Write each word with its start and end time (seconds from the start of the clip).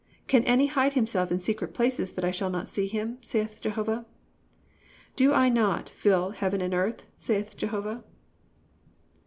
(24) 0.27 0.27
Can 0.29 0.43
any 0.51 0.65
hide 0.65 0.93
himself 0.93 1.31
in 1.31 1.37
secret 1.37 1.75
places 1.75 2.13
that 2.13 2.25
I 2.25 2.31
shall 2.31 2.49
not 2.49 2.67
see 2.67 2.87
him? 2.87 3.19
saith 3.21 3.61
Jehovah. 3.61 4.07
Do 5.15 5.27
not 5.29 5.89
I 5.91 5.93
fill 5.93 6.31
heaven 6.31 6.59
and 6.59 6.73
earth? 6.73 7.03
saith 7.15 7.55
Jehovah." 7.55 8.03